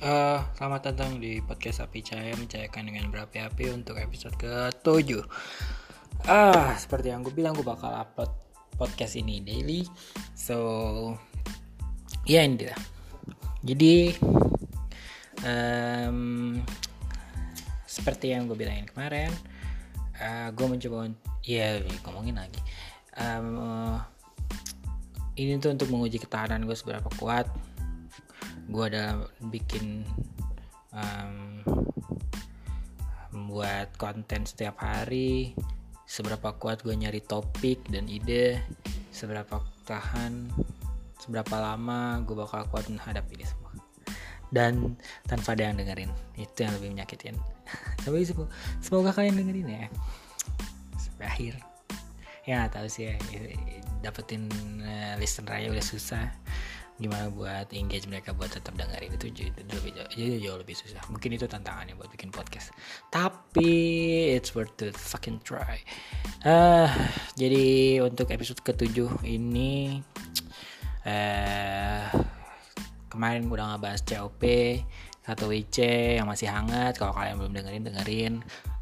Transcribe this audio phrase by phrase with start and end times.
[0.00, 5.20] Uh, selamat datang di podcast Api Cahaya mencairkan dengan berapi-api untuk episode ke-7
[6.24, 8.32] Ah, seperti yang gue bilang gue bakal upload
[8.80, 9.84] podcast ini daily.
[10.32, 10.56] So,
[12.24, 12.72] ya ini dia
[13.60, 14.16] Jadi,
[15.44, 16.56] um,
[17.84, 19.28] seperti yang gue bilangin kemarin
[20.16, 21.12] uh, Gue mencoba,
[21.44, 21.76] ya
[22.08, 22.60] ngomongin lagi.
[23.20, 24.00] Um, uh,
[25.36, 27.52] Ini tuh untuk menguji ketahanan gue seberapa kuat
[28.70, 30.06] gue ada bikin
[30.94, 31.66] um,
[33.34, 35.58] membuat konten setiap hari.
[36.06, 38.58] Seberapa kuat gue nyari topik dan ide
[39.14, 40.50] seberapa tahan
[41.18, 43.74] seberapa lama gue bakal kuat menghadapi ini semua.
[44.50, 44.98] Dan
[45.30, 47.38] tanpa ada yang dengerin itu yang lebih menyakitin.
[48.06, 48.26] Tapi
[48.82, 49.86] semoga, kalian dengerin ya.
[50.98, 51.54] Sampai akhir.
[52.42, 53.14] Ya tahu sih ya
[54.00, 56.32] dapetin uh, listener aja udah susah
[57.00, 59.16] gimana buat engage mereka buat tetap dengerin?
[59.16, 61.00] Itu jadi lebih jauh, jauh lebih susah.
[61.08, 62.70] Mungkin itu tantangannya buat bikin podcast.
[63.08, 63.72] Tapi
[64.36, 65.80] it's worth to fucking try.
[66.44, 66.92] Uh,
[67.40, 70.04] jadi untuk episode ketujuh ini
[71.08, 72.06] uh,
[73.08, 74.44] kemarin udah ngebahas COP
[75.24, 75.76] atau WC
[76.20, 77.00] yang masih hangat.
[77.00, 78.34] Kalau kalian belum dengerin dengerin.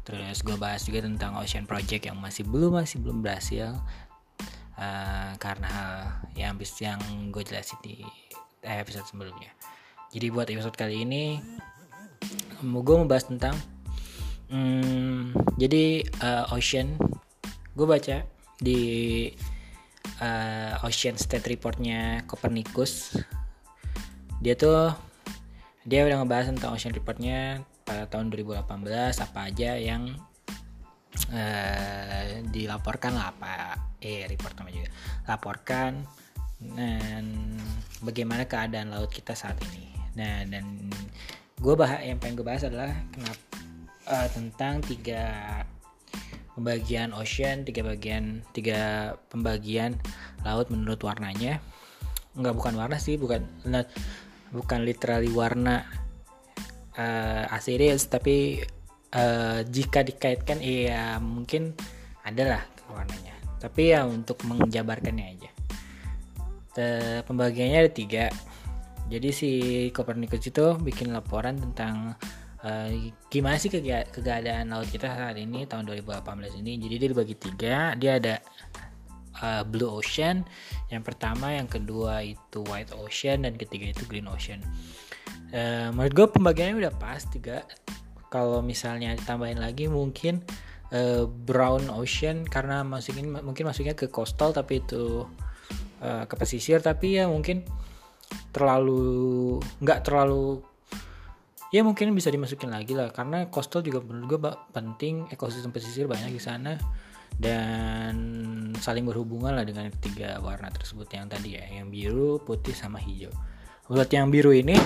[0.03, 3.77] Terus gue bahas juga tentang Ocean Project yang masih belum masih belum berhasil
[4.79, 5.93] uh, karena hal
[6.33, 6.99] yang bis yang
[7.29, 7.99] gue jelasin di
[8.63, 9.51] episode sebelumnya.
[10.09, 11.37] Jadi buat episode kali ini
[12.59, 13.55] gue membahas tentang
[14.51, 16.99] hmm, jadi uh, Ocean
[17.77, 18.25] gue baca
[18.59, 18.81] di
[20.19, 23.15] uh, Ocean State Reportnya Copernicus
[24.43, 24.91] dia tuh
[25.87, 28.67] dia udah ngebahas tentang Ocean Reportnya pada tahun 2018
[29.23, 30.19] apa aja yang
[31.33, 34.89] uh, dilaporkan lah apa eh report nama juga.
[35.27, 36.05] Laporkan
[36.59, 37.55] dan
[38.03, 39.91] bagaimana keadaan laut kita saat ini.
[40.19, 40.91] Nah dan
[41.59, 43.43] gue bahas yang pengen gue bahas adalah kenapa
[44.07, 45.23] uh, tentang tiga
[46.55, 49.95] pembagian ocean tiga bagian tiga pembagian
[50.43, 51.63] laut menurut warnanya.
[52.35, 53.43] Nggak bukan warna sih bukan
[54.49, 55.85] bukan literally warna
[56.97, 58.63] uh, asiris tapi
[59.15, 61.73] uh, jika dikaitkan iya mungkin
[62.25, 63.35] adalah warnanya.
[63.59, 65.51] Tapi ya untuk menjabarkannya aja.
[66.71, 66.85] Te,
[67.25, 68.25] pembagiannya ada tiga.
[69.09, 69.51] Jadi si
[69.89, 72.13] Copernicus itu bikin laporan tentang
[72.61, 72.89] uh,
[73.27, 76.77] gimana sih keadaan laut kita saat ini tahun 2018 ini.
[76.77, 77.75] Jadi dia dibagi tiga.
[77.97, 78.35] Dia ada
[79.43, 80.45] uh, Blue Ocean
[80.93, 84.61] yang pertama yang kedua itu White Ocean dan ketiga itu Green Ocean.
[85.49, 87.65] Uh, menurut gue pembagiannya udah pas tiga
[88.29, 90.45] kalau misalnya ditambahin lagi mungkin
[90.93, 95.25] uh, brown ocean karena masukin mungkin masuknya ke coastal tapi itu
[96.01, 96.81] uh, ke pesisir.
[96.81, 97.65] Tapi ya mungkin
[98.53, 100.61] terlalu nggak terlalu
[101.73, 103.09] ya mungkin bisa dimasukin lagi lah.
[103.09, 104.39] Karena coastal juga menurut gue
[104.73, 106.77] penting ekosistem pesisir banyak di sana.
[107.39, 108.15] Dan
[108.75, 111.09] saling berhubungan lah dengan ketiga warna tersebut.
[111.09, 113.33] Yang tadi ya yang biru putih sama hijau.
[113.89, 114.77] Buat yang biru ini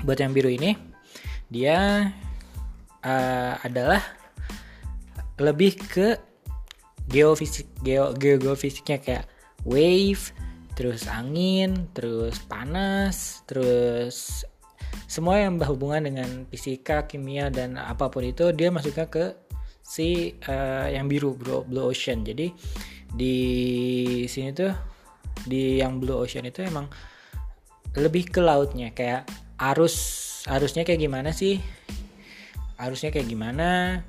[0.00, 0.89] buat yang biru ini
[1.50, 2.10] dia
[3.02, 4.00] uh, adalah
[5.36, 6.16] lebih ke
[7.10, 9.26] geofisik geo geofisiknya kayak
[9.66, 10.30] wave
[10.78, 14.46] terus angin terus panas terus
[15.10, 19.34] semua yang berhubungan dengan fisika kimia dan apa pun itu dia masuknya ke
[19.90, 22.22] si uh, yang biru blue, blue ocean.
[22.22, 22.54] Jadi
[23.10, 23.36] di
[24.30, 24.70] sini tuh
[25.42, 26.86] di yang blue ocean itu emang
[27.98, 29.26] lebih ke lautnya kayak
[29.58, 31.60] arus arusnya kayak gimana sih?
[32.80, 34.00] Arusnya kayak gimana?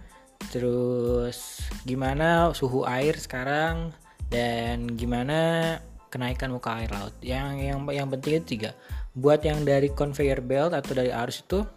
[0.52, 3.92] Terus gimana suhu air sekarang?
[4.32, 7.16] Dan gimana kenaikan muka air laut?
[7.20, 8.72] Yang yang yang penting itu tiga.
[9.12, 11.68] Buat yang dari conveyor belt atau dari arus itu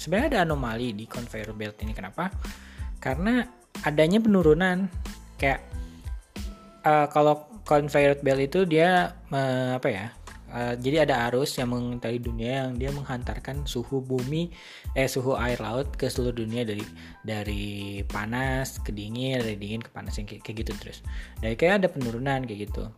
[0.00, 1.92] sebenarnya ada anomali di conveyor belt ini.
[1.92, 2.32] Kenapa?
[2.96, 3.44] Karena
[3.84, 4.88] adanya penurunan.
[5.36, 5.60] Kayak
[6.84, 10.06] uh, kalau conveyor belt itu dia uh, apa ya
[10.50, 14.50] Uh, jadi ada arus yang mengitari dunia yang dia menghantarkan suhu bumi
[14.98, 16.82] eh suhu air laut ke seluruh dunia dari
[17.22, 20.98] dari panas ke dingin dari dingin ke panas yang kayak, kayak gitu terus.
[21.38, 22.90] Dari kayak ada penurunan kayak gitu.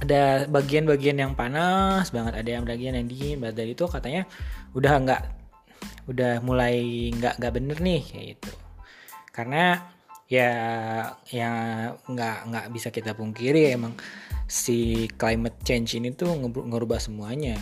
[0.00, 3.44] Ada bagian-bagian yang panas banget, ada yang bagian yang dingin.
[3.44, 4.24] Dari itu katanya
[4.72, 5.22] udah nggak
[6.08, 8.52] udah mulai nggak nggak bener nih kayak gitu.
[9.36, 9.84] Karena
[10.28, 10.52] ya
[11.32, 11.50] ya
[12.04, 13.96] nggak nggak bisa kita pungkiri emang
[14.44, 17.56] si climate change ini tuh ngerubah semuanya.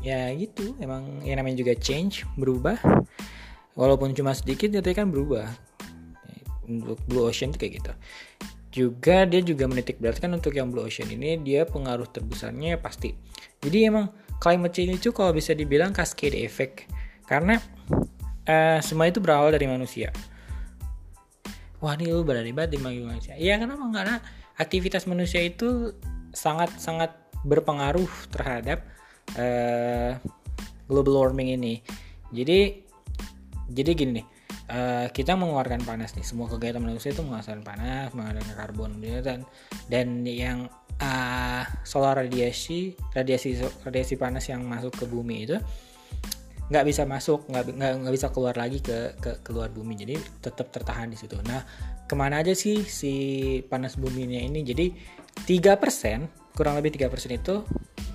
[0.00, 2.80] Ya gitu emang yang namanya juga change berubah.
[3.76, 5.48] Walaupun cuma sedikit tapi kan berubah.
[6.64, 7.92] Untuk blue ocean tuh kayak gitu.
[8.70, 13.12] Juga dia juga menitik beratkan untuk yang blue ocean ini dia pengaruh terbesarnya pasti.
[13.60, 14.08] Jadi emang
[14.40, 16.88] climate change itu kalau bisa dibilang cascade effect.
[17.28, 17.60] Karena
[18.48, 20.08] uh, semua itu berawal dari manusia
[21.80, 23.84] wah ini lu berani banget di manusia iya kenapa?
[23.88, 24.16] Karena
[24.60, 25.96] aktivitas manusia itu
[26.30, 28.84] sangat sangat berpengaruh terhadap
[29.40, 30.20] uh,
[30.84, 31.74] global warming ini.
[32.30, 32.84] Jadi
[33.70, 34.26] jadi gini nih
[34.70, 36.26] uh, kita mengeluarkan panas nih.
[36.26, 39.48] Semua kegiatan manusia itu menghasilkan panas menghasilkan karbon dan
[39.88, 40.68] dan yang
[41.00, 45.56] uh, solar radiasi radiasi radiasi panas yang masuk ke bumi itu
[46.70, 49.98] nggak bisa masuk nggak nggak bisa keluar lagi ke ke keluar bumi.
[49.98, 51.34] Jadi tetap tertahan di situ.
[51.42, 51.66] Nah
[52.06, 53.12] ke mana aja sih si
[53.66, 54.62] panas buminya ini?
[54.62, 54.94] Jadi
[55.44, 57.66] tiga persen kurang lebih tiga persen itu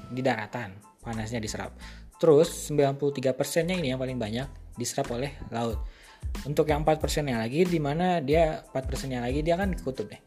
[0.07, 0.71] di daratan
[1.03, 1.75] panasnya diserap.
[2.15, 4.47] Terus 93 persennya ini yang paling banyak
[4.79, 5.77] diserap oleh laut.
[6.47, 10.19] Untuk yang 4 persennya lagi di mana dia 4 persennya lagi dia kan kutub deh.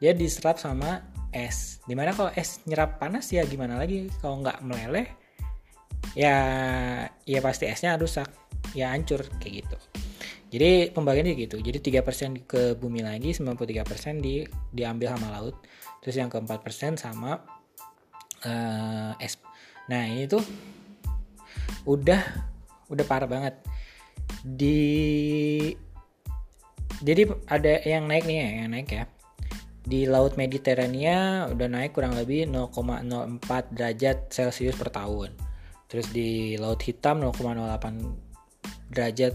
[0.00, 1.80] Dia diserap sama es.
[1.84, 4.08] Di mana kalau es nyerap panas ya gimana lagi?
[4.20, 5.19] Kalau nggak meleleh
[6.14, 6.36] ya
[7.24, 8.28] ya pasti esnya rusak.
[8.76, 9.76] Ya hancur kayak gitu.
[10.50, 11.56] Jadi pembagiannya gitu.
[11.62, 14.42] Jadi 3% ke bumi lagi 93% di
[14.74, 15.54] diambil sama laut.
[16.02, 17.38] Terus yang ke 4% sama
[18.46, 19.38] uh, es.
[19.86, 20.42] Nah ini tuh
[21.86, 22.22] udah
[22.90, 23.54] udah parah banget.
[24.42, 24.78] Di
[27.00, 29.04] jadi ada yang naik nih ya yang naik ya.
[29.80, 35.49] Di laut Mediterania udah naik kurang lebih 0,04 derajat Celcius per tahun
[35.90, 39.34] terus di laut hitam 0,08 derajat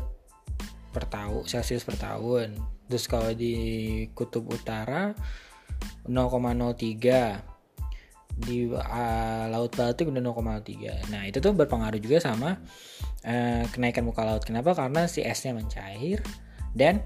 [0.95, 2.55] per tahun celcius per tahun.
[2.87, 3.55] Terus kalau di
[4.15, 5.11] kutub utara
[6.07, 7.55] 0,03
[8.35, 12.59] di uh, laut Baltik udah 0,3 nah itu tuh berpengaruh juga sama
[13.23, 14.43] uh, kenaikan muka laut.
[14.43, 14.75] Kenapa?
[14.75, 16.19] Karena si esnya mencair
[16.75, 16.99] dan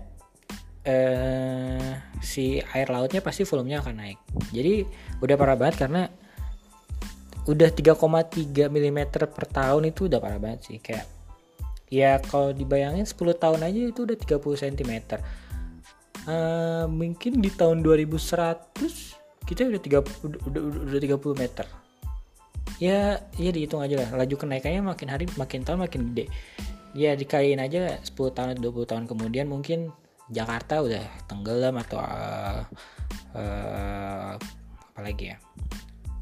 [0.90, 4.20] uh, si air lautnya pasti volumenya akan naik.
[4.50, 4.86] Jadi
[5.22, 6.10] udah parah banget karena
[7.48, 11.08] udah 3,3 mm per tahun itu udah parah banget sih kayak
[11.90, 14.94] ya kalau dibayangin 10 tahun aja itu udah 30 cm
[16.28, 19.20] uh, mungkin di tahun 2100
[19.50, 20.62] kita udah 30 udah, udah,
[20.94, 21.66] udah 30 meter.
[22.78, 26.30] Ya ya dihitung aja lah laju kenaikannya makin hari makin tahun makin gede.
[26.94, 29.90] Ya dikaliin aja 10 tahun 20 tahun kemudian mungkin
[30.30, 32.62] Jakarta udah tenggelam atau uh,
[33.34, 35.38] uh, apa lagi ya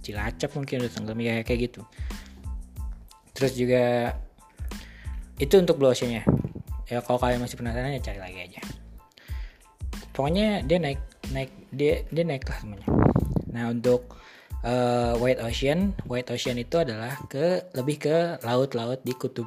[0.07, 1.81] Cilacap mungkin udah tenggelam ya kayak gitu.
[3.35, 4.15] Terus juga
[5.37, 6.23] itu untuk blue oceannya
[6.87, 8.61] ya kalau kalian masih penasaran ya cari lagi aja.
[10.15, 11.01] Pokoknya dia naik
[11.35, 12.87] naik dia dia naik lah semuanya.
[13.51, 14.15] Nah untuk
[14.63, 19.45] uh, white ocean white ocean itu adalah ke lebih ke laut-laut di kutub.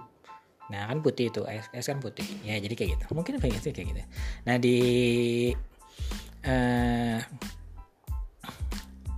[0.70, 2.22] Nah kan putih itu es, es kan putih.
[2.46, 3.04] Ya jadi kayak gitu.
[3.16, 4.00] Mungkin pengen sih kayak gitu.
[4.46, 4.78] Nah di
[6.46, 7.18] uh,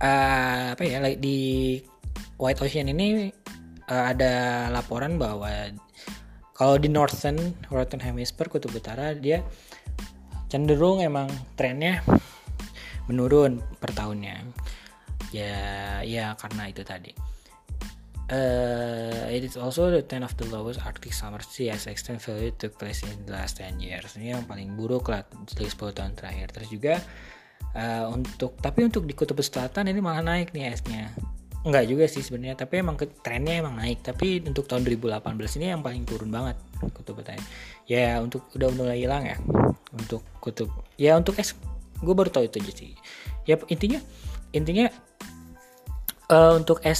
[0.03, 1.79] uh, apa ya di
[2.35, 3.31] White Ocean ini
[3.87, 5.49] uh, ada laporan bahwa
[6.53, 9.41] kalau di Northern Northern Hemisphere kutub utara dia
[10.51, 12.05] cenderung emang trennya
[13.09, 14.45] menurun per tahunnya.
[15.33, 15.57] Ya
[16.05, 17.09] ya karena itu tadi.
[18.31, 22.55] Uh, it is also the ten of the lowest Arctic summer sea as extreme value
[22.55, 24.15] took place in the last 10 years.
[24.15, 26.47] Ini yang paling buruk lah dari 10 tahun terakhir.
[26.55, 26.93] Terus juga
[27.77, 31.13] uh, untuk tapi untuk di kutub selatan ini malah naik nih esnya
[31.63, 34.03] Enggak juga sih sebenarnya tapi emang ke, trennya emang naik.
[34.03, 35.23] Tapi untuk tahun 2018
[35.63, 36.59] ini yang paling turun banget
[36.91, 37.39] kutub utara
[37.87, 39.39] ya untuk udah mulai hilang ya
[39.95, 40.67] untuk kutub.
[40.99, 41.55] Ya untuk es
[42.03, 42.91] gue baru tahu itu aja sih.
[43.47, 44.03] Ya intinya
[44.51, 44.91] intinya
[46.27, 46.99] uh, untuk es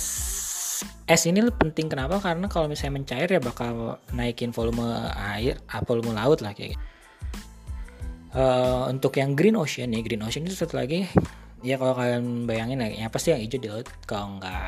[1.11, 1.91] es ini penting.
[1.91, 2.23] Kenapa?
[2.23, 6.92] Karena kalau misalnya mencair ya bakal naikin volume air ah, volume laut lah kayak gitu
[8.35, 11.07] uh, untuk yang green ocean nih green ocean itu satu lagi
[11.63, 14.61] ya kalau kalian bayangin ya, pasti yang hijau di laut kalau nggak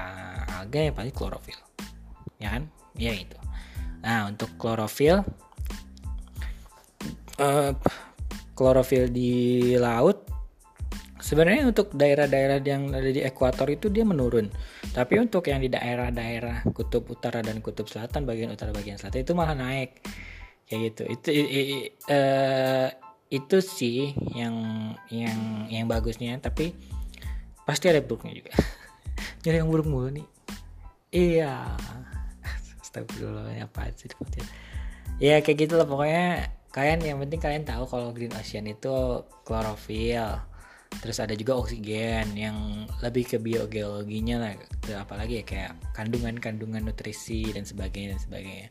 [0.64, 1.60] alga ya pasti klorofil
[2.40, 2.64] ya kan?
[2.96, 3.38] Ya itu.
[4.00, 5.28] Nah untuk klorofil
[7.40, 7.72] uh,
[8.56, 10.24] klorofil di laut
[11.20, 14.48] sebenarnya untuk daerah-daerah yang ada di ekuator itu dia menurun.
[14.96, 19.34] Tapi untuk yang di daerah-daerah kutub utara dan kutub selatan bagian utara bagian selatan itu
[19.36, 20.00] malah naik.
[20.66, 21.04] Kayak gitu.
[21.12, 21.62] Itu i, i,
[22.08, 22.88] uh,
[23.34, 24.56] itu sih yang
[25.10, 26.78] yang yang bagusnya tapi
[27.66, 28.54] pasti ada buruknya juga.
[29.44, 30.28] Jadi yang buruk mulu nih.
[31.10, 31.74] Iya.
[32.84, 34.10] Astagfirullah apa sih
[35.18, 35.88] ya kayak gitu lah.
[35.90, 40.42] Pokoknya kalian yang penting kalian tahu kalau green ocean itu klorofil.
[40.96, 44.52] Terus ada juga oksigen yang lebih ke biogeologinya lah.
[45.02, 48.70] Apalagi ya kayak kandungan-kandungan nutrisi dan sebagainya dan sebagainya.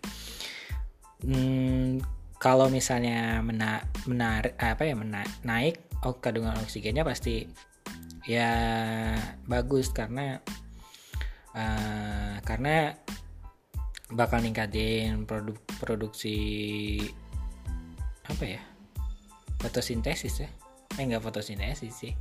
[1.24, 2.00] Hmm,
[2.44, 7.48] kalau misalnya mena menarik apa ya mena naik oh, kandungan oksigennya pasti
[8.28, 8.52] ya
[9.48, 9.88] bagus.
[9.96, 10.36] Karena
[11.56, 12.92] uh, karena
[14.12, 16.36] bakal ningkatin produk produksi
[18.28, 18.60] apa ya
[19.64, 20.48] fotosintesis ya.
[21.00, 22.12] Eh nggak fotosintesis sih.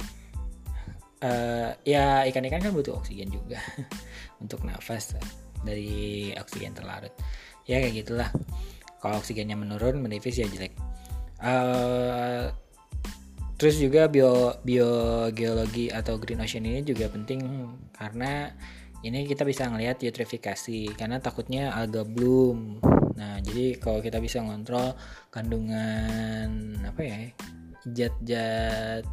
[1.20, 3.60] Uh, ya ikan-ikan kan butuh oksigen juga
[4.44, 5.20] untuk nafas
[5.68, 7.12] dari oksigen terlarut.
[7.68, 8.32] Ya kayak gitulah
[9.04, 10.72] kalau oksigennya menurun menipis ya jelek
[11.44, 12.48] uh,
[13.60, 17.44] terus juga bio biogeologi atau green ocean ini juga penting
[17.92, 18.56] karena
[19.04, 22.80] ini kita bisa ngelihat eutrofifikasi karena takutnya alga bloom
[23.20, 24.96] nah jadi kalau kita bisa ngontrol
[25.36, 27.20] kandungan apa ya
[27.84, 29.04] zat-zat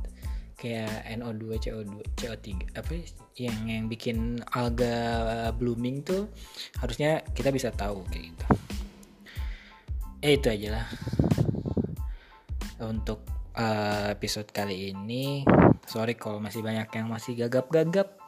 [0.61, 2.92] kayak NO2, CO2, CO3 apa
[3.40, 6.28] yang yang bikin alga blooming tuh
[6.76, 8.44] harusnya kita bisa tahu kayak gitu.
[10.21, 10.87] Eh itu aja lah
[12.81, 13.25] untuk
[13.57, 15.45] uh, episode kali ini.
[15.89, 18.21] Sorry kalau masih banyak yang masih gagap-gagap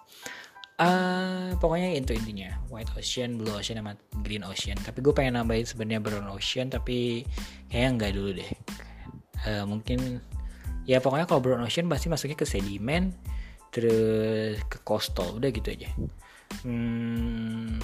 [0.82, 3.94] Uh, pokoknya itu intinya White Ocean, Blue Ocean, sama
[4.24, 4.74] Green Ocean.
[4.80, 7.22] Tapi gue pengen nambahin sebenarnya Brown Ocean, tapi
[7.70, 8.50] kayaknya nggak dulu deh.
[9.46, 10.18] Uh, mungkin
[10.82, 13.14] ya pokoknya kalau Brown Ocean pasti masuknya ke sedimen,
[13.70, 15.92] terus ke coastal, udah gitu aja.
[16.66, 17.78] Hmm,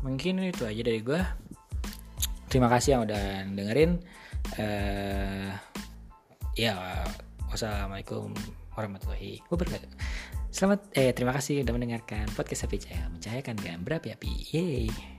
[0.00, 1.20] mungkin itu aja dari gue.
[2.54, 3.98] Terima kasih yang udah dengerin.
[4.62, 5.50] Uh,
[6.54, 7.02] ya,
[7.50, 8.30] wassalamualaikum
[8.78, 9.90] warahmatullahi wabarakatuh.
[10.54, 14.54] Selamat eh terima kasih sudah mendengarkan podcast Sapi Cahaya mencahayakan dengan berapi-api.
[14.54, 15.13] Yeay.